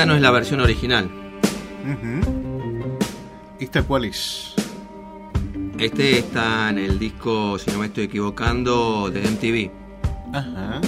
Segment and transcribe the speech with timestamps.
[0.00, 1.10] Esta no es la versión original.
[3.58, 4.54] ¿Esta cuál es?
[5.76, 9.70] Este está en el disco, si no me estoy equivocando, de MTV.
[10.34, 10.80] Ajá.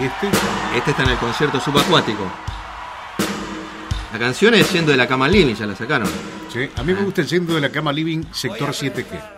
[0.00, 0.28] ¿Y este?
[0.78, 2.24] Este está en el concierto subacuático.
[4.10, 6.08] La canción es Yendo de la cama living, ya la sacaron.
[6.50, 9.37] Sí, a mí me gusta Yendo de la cama living sector 7G.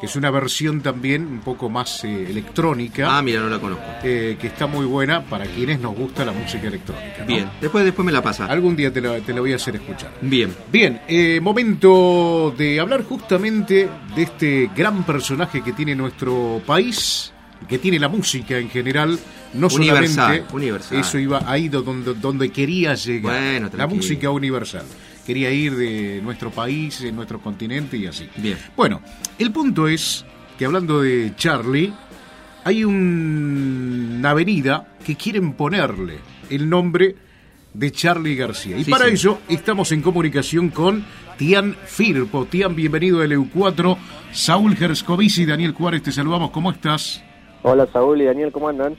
[0.00, 3.18] Que es una versión también un poco más eh, electrónica.
[3.18, 3.84] Ah, mira, no la conozco.
[4.02, 7.18] eh, que está muy buena para quienes nos gusta la música electrónica.
[7.20, 7.26] ¿no?
[7.26, 8.46] Bien, después, después me la pasa.
[8.46, 10.10] Algún día te la, te la voy a hacer escuchar.
[10.22, 10.54] Bien.
[10.72, 17.32] Bien, eh, momento de hablar justamente de este gran personaje que tiene nuestro país,
[17.68, 19.18] que tiene la música en general,
[19.54, 20.98] no Universal, solamente universal.
[21.00, 24.84] eso iba ahí do- donde, donde quería llegar, Bueno, la música universal.
[25.30, 28.28] Quería ir de nuestro país, de nuestro continente y así.
[28.38, 28.58] Bien.
[28.76, 29.00] Bueno,
[29.38, 30.24] el punto es
[30.58, 31.92] que hablando de Charlie,
[32.64, 36.18] hay un- una avenida que quieren ponerle
[36.50, 37.14] el nombre
[37.72, 38.76] de Charlie García.
[38.76, 39.12] Y Sí, para sí.
[39.12, 41.04] ello estamos en comunicación con
[41.38, 42.46] Tian Firpo.
[42.46, 43.98] Tian, bienvenido al EU4.
[44.32, 46.50] Saúl Gerscovici y Daniel Juárez, te saludamos.
[46.50, 47.22] ¿Cómo estás?
[47.62, 48.96] Hola Saúl y Daniel, ¿cómo andan?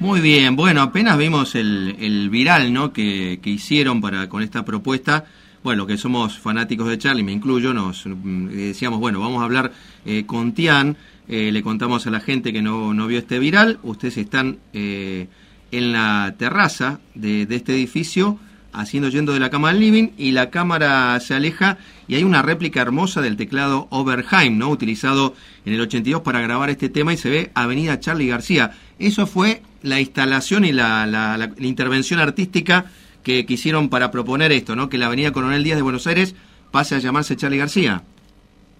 [0.00, 2.94] Muy bien, bueno, apenas vimos el, el viral ¿no?
[2.94, 5.26] que, que hicieron para con esta propuesta.
[5.66, 9.72] Bueno, que somos fanáticos de Charlie, me incluyo, nos mm, decíamos, bueno, vamos a hablar
[10.04, 13.80] eh, con Tian, eh, le contamos a la gente que no, no vio este viral,
[13.82, 15.26] ustedes están eh,
[15.72, 18.38] en la terraza de, de este edificio,
[18.72, 22.42] haciendo yendo de la cama al living, y la cámara se aleja y hay una
[22.42, 24.68] réplica hermosa del teclado Oberheim, ¿no?
[24.70, 28.70] utilizado en el 82 para grabar este tema y se ve Avenida Charlie García.
[29.00, 32.86] Eso fue la instalación y la- la- la intervención artística
[33.26, 34.88] que quisieron para proponer esto, ¿no?
[34.88, 36.36] Que la Avenida Coronel Díaz de Buenos Aires
[36.70, 38.04] pase a llamarse Charlie García.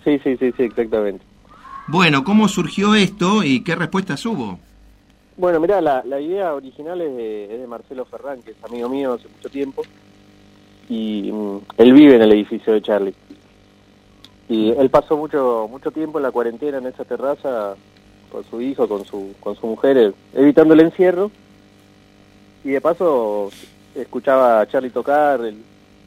[0.04, 1.24] Sí, sí, sí, sí, exactamente.
[1.88, 4.60] Bueno, ¿cómo surgió esto y qué respuestas hubo?
[5.36, 8.88] Bueno, mira, la, la idea original es de, es de Marcelo Ferrán, que es amigo
[8.88, 9.82] mío hace mucho tiempo,
[10.88, 13.14] y mm, él vive en el edificio de Charlie.
[14.48, 17.74] Y él pasó mucho mucho tiempo en la cuarentena en esa terraza
[18.30, 21.32] con su hijo, con su con su mujer, evitando el encierro.
[22.62, 23.50] Y de paso
[23.96, 25.56] escuchaba a Charlie tocar el,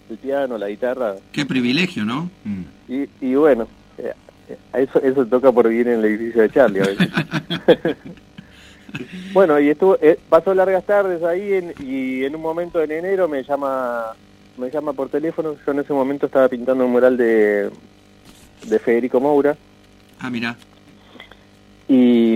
[0.09, 2.29] el piano, la guitarra, Qué privilegio, ¿no?
[2.87, 3.67] y, y bueno,
[3.97, 4.13] eh,
[4.73, 7.09] eso, eso toca por vivir en el edificio de Charlie a veces.
[9.33, 13.27] bueno, y estuvo, eh, pasó largas tardes ahí en- y en un momento en enero
[13.27, 14.13] me llama
[14.57, 15.55] me llama por teléfono.
[15.65, 17.69] Yo en ese momento estaba pintando un mural de,
[18.67, 19.55] de Federico Moura
[20.19, 20.57] Ah, mira.
[21.87, 22.35] y,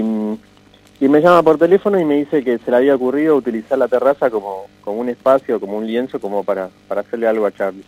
[1.06, 3.88] y me llama por teléfono y me dice que se le había ocurrido utilizar la
[3.88, 7.84] terraza como, como un espacio, como un lienzo, como para, para hacerle algo a Charlie.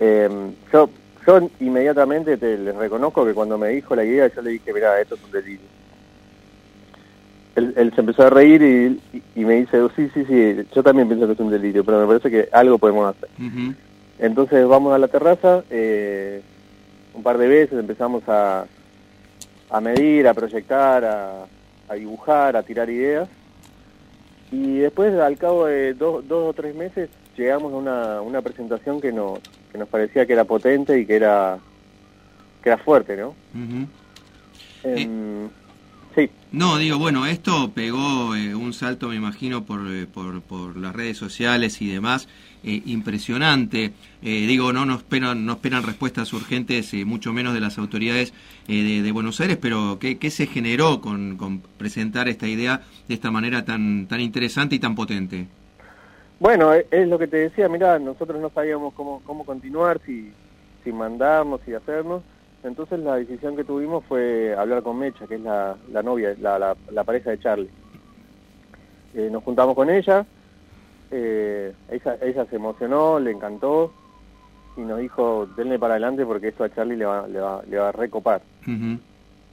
[0.00, 0.28] Eh,
[0.72, 0.90] yo,
[1.26, 5.00] yo inmediatamente te les reconozco que cuando me dijo la idea yo le dije, mira,
[5.00, 5.66] esto es un delirio.
[7.56, 10.56] Él, él se empezó a reír y, y- y me dice, "Oh, sí, sí, sí,
[10.74, 13.28] yo también pienso que es un delirio, pero me parece que algo podemos hacer.
[14.18, 16.42] Entonces vamos a la terraza, eh,
[17.14, 18.64] un par de veces empezamos a,
[19.70, 21.44] a medir, a proyectar, a,
[21.90, 23.28] a dibujar, a tirar ideas.
[24.52, 29.00] Y después, al cabo de dos, dos o tres meses, llegamos a una, una presentación
[29.00, 29.40] que nos,
[29.72, 31.58] que nos parecía que era potente y que era,
[32.62, 33.34] que era fuerte, ¿no?
[36.14, 40.76] Sí, No, digo, bueno, esto pegó eh, un salto, me imagino, por, eh, por, por
[40.76, 42.28] las redes sociales y demás,
[42.64, 43.92] eh, impresionante.
[44.22, 48.34] Eh, digo, no nos esperan, no esperan respuestas urgentes, mucho menos de las autoridades
[48.66, 53.14] de, de Buenos Aires, pero ¿qué, qué se generó con, con presentar esta idea de
[53.14, 55.46] esta manera tan, tan interesante y tan potente?
[56.40, 60.32] Bueno, e- es lo que te decía, mira, nosotros no sabíamos cómo, cómo continuar, si,
[60.82, 62.22] si mandarnos, si hacernos.
[62.62, 66.58] Entonces la decisión que tuvimos fue hablar con Mecha, que es la, la novia, la,
[66.58, 67.70] la, la pareja de Charlie.
[69.14, 70.26] Eh, nos juntamos con ella,
[71.10, 73.92] eh, ella, ella se emocionó, le encantó
[74.76, 77.78] y nos dijo, denle para adelante porque esto a Charlie le va, le va, le
[77.78, 78.42] va a recopar.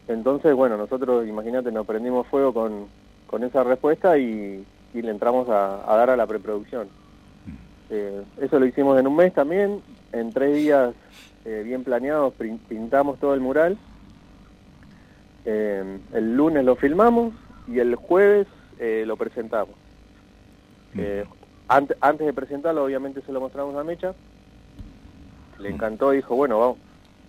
[0.07, 2.85] Entonces, bueno, nosotros, imagínate, nos prendimos fuego con,
[3.25, 6.87] con esa respuesta y, y le entramos a, a dar a la preproducción.
[7.89, 9.81] Eh, eso lo hicimos en un mes también,
[10.11, 10.93] en tres días
[11.47, 12.33] eh, bien planeados
[12.69, 13.77] pintamos todo el mural.
[15.45, 17.33] Eh, el lunes lo filmamos
[17.67, 18.47] y el jueves
[18.79, 19.75] eh, lo presentamos.
[20.97, 21.23] Eh,
[21.67, 24.13] ante- antes de presentarlo, obviamente se lo mostramos a Mecha.
[25.59, 26.77] Le encantó y dijo, bueno, vamos.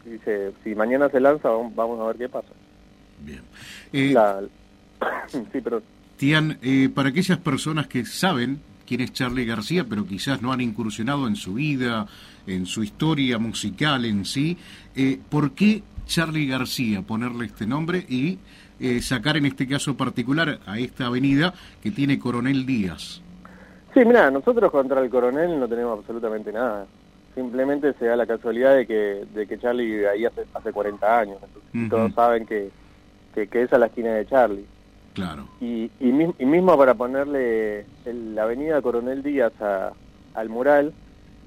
[0.05, 2.49] Dice, si mañana se lanza, vamos- vamos a ver qué pasa.
[3.21, 3.43] Bien.
[4.15, 4.43] La-
[5.29, 5.83] sí, pero
[6.17, 10.63] Tian, eh, para aquellas personas que saben quién es Charlie García, pero quizás no han
[10.63, 12.07] incursionado en su vida,
[12.47, 14.57] en su historia musical en sí,
[14.97, 18.39] eh, ¿por qué Charlie García ponerle este nombre y
[18.81, 21.53] eh, sacar en este caso particular a esta avenida
[21.83, 23.21] que tiene Coronel Díaz?
[23.93, 26.87] Sí, mira, nosotros contra el coronel no tenemos absolutamente nada.
[27.35, 31.19] Simplemente se da la casualidad de que, de que Charlie vive ahí hace, hace 40
[31.19, 31.39] años.
[31.91, 32.71] Todos saben que,
[33.35, 34.67] que, esa es la esquina de Charlie.
[35.19, 35.49] Claro.
[35.61, 39.53] Y, y, mismo para ponerle la avenida Coronel Díaz
[40.35, 40.93] al mural,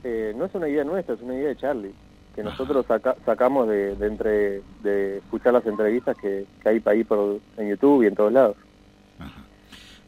[0.03, 1.93] eh, no es una idea nuestra, es una idea de Charlie,
[2.35, 2.85] que nosotros
[3.25, 8.07] sacamos de, entre, de escuchar las entrevistas que, hay para ahí por, en YouTube y
[8.07, 8.57] en todos lados.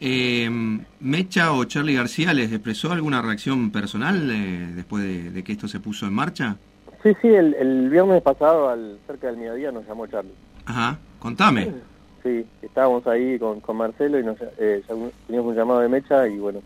[0.02, 0.50] Eh,
[1.00, 5.80] ¿Mecha o Charlie García les expresó alguna reacción personal eh, después de, que esto se
[5.80, 6.58] puso en marcha?
[7.02, 10.34] Sí, sí, el, viernes pasado, al cerca del mediodía, nos llamó Charlie.
[10.66, 11.72] Ajá, contame.
[12.24, 14.82] Sí, estábamos ahí con, con Marcelo y nos, eh,
[15.28, 16.62] teníamos un llamado de Mecha y bueno,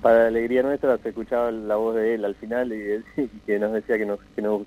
[0.00, 3.04] para alegría nuestra se escuchaba la voz de él al final y,
[3.46, 4.18] que nos decía que, nos,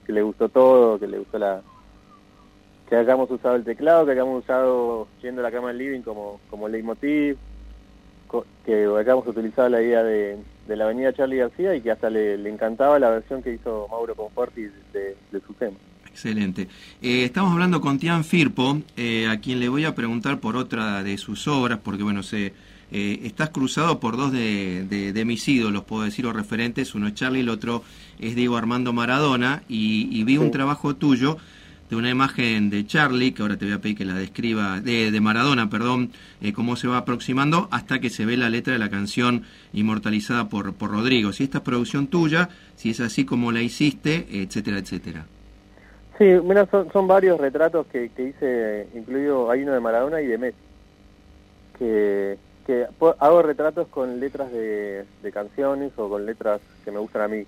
[0.06, 1.64] que, le gustó todo, que le gustó la
[2.88, 6.40] que hayamos usado el teclado, que hayamos usado yendo a la cama del living como,
[6.52, 7.36] como leitmotiv,
[8.64, 10.38] que hayamos utilizado la idea de,
[10.68, 14.70] la avenida Charlie García y que hasta le, encantaba la versión que hizo Mauro Conforti
[14.94, 15.78] de, de su tema.
[16.16, 16.70] Excelente.
[17.02, 21.04] Eh, estamos hablando con Tian Firpo, eh, a quien le voy a preguntar por otra
[21.04, 22.54] de sus obras, porque bueno, se,
[22.90, 27.16] eh, estás cruzado por dos de, de, mis ídolos, puedo decir, o referentes, uno es
[27.16, 27.84] Charlie, el otro
[28.18, 31.38] es Diego Armando Maradona, y, vi un trabajo tuyo
[31.90, 35.12] de una imagen de Charlie, que ahora te voy a pedir que la describa, de,
[35.12, 36.12] de Maradona, perdón,
[36.54, 40.76] cómo se va aproximando hasta que se ve la letra de la canción inmortalizada por,
[40.76, 41.34] por Rodrigo.
[41.34, 42.48] Si esta es producción tuya,
[42.78, 45.26] si es así como la hiciste, etcétera, etcétera.
[46.18, 50.58] Sí, mira, son, varios retratos que, hice, incluido hay uno de Maradona y de Messi,
[51.78, 52.88] que, que
[53.20, 57.44] hago retratos con letras de, canciones o con letras que me gustan a mí.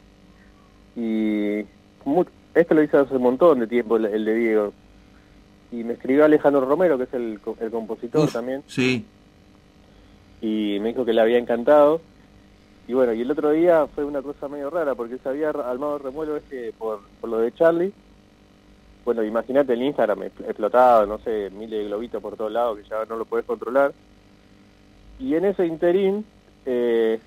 [0.98, 1.66] Y
[2.56, 4.74] esto lo hice hace un montón de tiempo, el, de Diego.
[5.72, 8.64] Y me escribió Alejandro Romero, que es el, el compositor también.
[8.68, 9.06] Sí.
[10.42, 12.02] Y me dijo que le había encantado.
[12.86, 16.00] Y bueno, y el otro día fue una cosa medio rara, porque se había armado
[16.00, 17.94] remuelo este por, por lo de Charlie
[19.08, 23.06] bueno, imagínate el Instagram explotado, no sé, miles de globitos por todos lados que ya
[23.08, 23.94] no lo puedes controlar.
[25.18, 25.66] Y en ese
[26.66, 27.18] eh,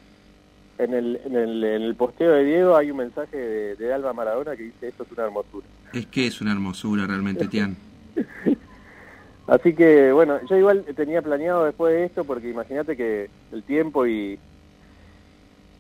[0.77, 3.35] en, el, en, el, en el posteo de Diego hay un mensaje
[3.77, 5.67] de, Alba Maradona que dice, esto es una hermosura.
[5.95, 7.75] Es que es una hermosura realmente, Tian.
[9.47, 14.07] Así que, bueno, yo igual tenía planeado después de esto, porque imagínate que el tiempo
[14.07, 14.39] y,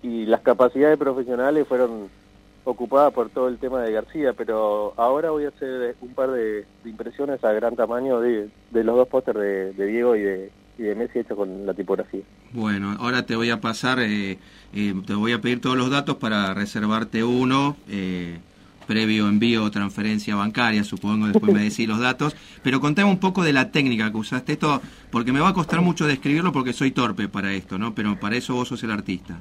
[0.02, 2.08] y las capacidades profesionales fueron
[2.64, 6.66] ocupada por todo el tema de García, pero ahora voy a hacer un par de,
[6.84, 9.38] impresiones a gran tamaño de, los dos pósters
[9.76, 12.22] de, Diego y de, y de Messi hechos con la tipografía.
[12.52, 14.38] Bueno, ahora te voy a pasar, eh,
[14.74, 17.76] eh, te voy a pedir todos los datos para reservarte uno.
[17.88, 18.38] Eh,
[18.90, 23.44] previo envío o transferencia bancaria, supongo, después me decís los datos, pero contame un poco
[23.44, 24.82] de la técnica que usaste esto,
[25.12, 27.94] porque me va a costar mucho describirlo porque soy torpe para esto, ¿no?
[27.94, 29.38] Pero para eso vos sos el artista.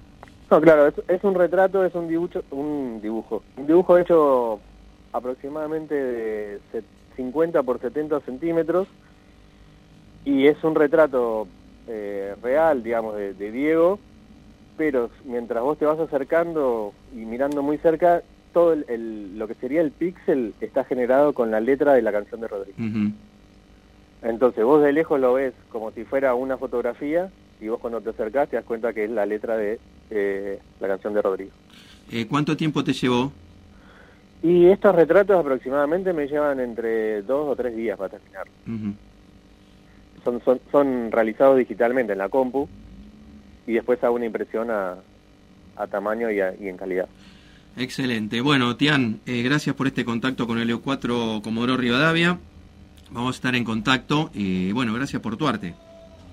[0.52, 4.60] No, claro, es, un retrato, es un dibujo, un dibujo, un dibujo hecho
[5.14, 6.60] aproximadamente de
[7.16, 8.88] 50 por 70 centímetros
[10.26, 11.48] y es un retrato
[11.88, 14.00] eh, real, digamos, de, Diego,
[14.76, 19.82] pero mientras vos te vas acercando y mirando muy cerca, todo el, lo que sería
[19.82, 22.78] el píxel está generado con la letra de la canción de Rodrigo.
[24.24, 27.30] Entonces vos de lejos lo ves como si fuera una fotografía
[27.60, 30.88] y vos cuando te acercás te das cuenta que es la letra de eh, la
[30.88, 31.52] canción de Rodrigo.
[32.12, 33.32] Eh, ¿Cuánto tiempo te llevó?
[34.42, 38.48] Y estos retratos aproximadamente me llevan entre dos o tres días para terminar.
[40.24, 42.70] son, son, son realizados digitalmente en la compu
[43.68, 44.96] y después hago una impresión a,
[45.76, 47.08] a tamaño y, y, en calidad.
[47.78, 48.42] Excelente.
[48.42, 52.40] Bueno, Tian, eh, gracias por este contacto con Helio 4 Comodoro Rivadavia.
[53.12, 55.74] Vamos a estar en contacto y bueno, gracias por tu arte.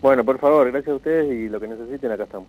[0.00, 2.48] Bueno, por favor, gracias a ustedes y lo que necesiten, acá estamos.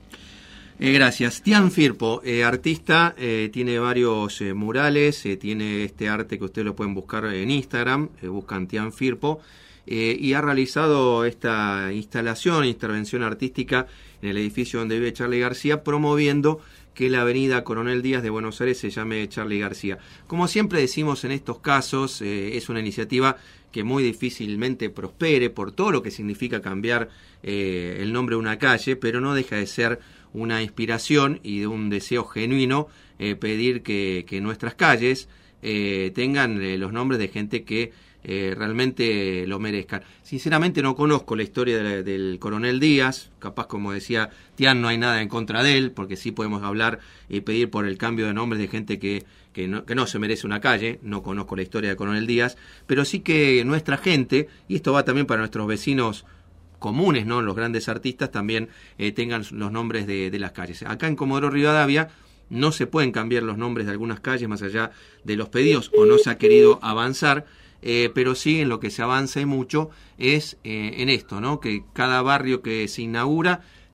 [0.80, 1.42] Eh, gracias.
[1.42, 6.94] Tian Firpo, eh, artista, eh, tiene varios murales, tiene este arte que ustedes lo pueden
[6.94, 9.40] buscar en Instagram, buscan Tian Firpo,
[9.88, 13.88] y ha realizado esta instalación, intervención artística
[14.22, 16.60] en el edificio donde vive Charlie García, promoviendo
[16.94, 20.00] que la avenida Coronel Díaz de Buenos Aires se llame Charlie García.
[20.26, 23.38] Como siempre decimos en estos casos, es una iniciativa
[23.72, 27.10] que muy difícilmente prospere por todo lo que significa cambiar
[27.44, 30.00] eh, el nombre de una calle, pero no deja de ser
[30.34, 32.88] una inspiración y de un deseo genuino
[33.20, 35.30] eh, pedir que, nuestras calles
[35.62, 37.92] eh, tengan los nombres de gente que
[38.28, 40.04] realmente lo merezcan.
[40.22, 45.22] Sinceramente no conozco la historia del coronel Díaz, capaz como decía Tian no hay nada
[45.22, 47.00] en contra de él, porque sí podemos hablar
[47.30, 49.24] y pedir por el cambio de nombres de gente que
[49.58, 53.22] que no, se merece una calle, no conozco la historia de Coronel Díaz, pero sí
[53.22, 56.26] que nuestra gente, y esto va también para nuestros vecinos
[56.78, 57.42] comunes, ¿no?
[57.42, 60.84] Los grandes artistas también eh, tengan los nombres de, de, las calles.
[60.84, 62.10] Acá en Comodoro Rivadavia
[62.50, 64.92] no se pueden cambiar los nombres de algunas calles más allá
[65.24, 67.46] de los pedidos o no se ha querido avanzar.
[67.84, 71.60] Eh, pero sí en lo que se avanza y mucho es eh, en esto, ¿no?
[71.60, 73.62] Que cada barrio que se inaugura